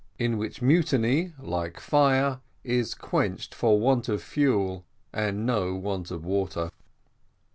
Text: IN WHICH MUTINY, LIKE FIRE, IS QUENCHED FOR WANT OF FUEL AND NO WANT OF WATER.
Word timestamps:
IN 0.17 0.39
WHICH 0.39 0.63
MUTINY, 0.63 1.33
LIKE 1.37 1.79
FIRE, 1.79 2.39
IS 2.63 2.95
QUENCHED 2.95 3.53
FOR 3.53 3.79
WANT 3.79 4.09
OF 4.09 4.23
FUEL 4.23 4.83
AND 5.13 5.45
NO 5.45 5.75
WANT 5.75 6.09
OF 6.09 6.25
WATER. 6.25 6.71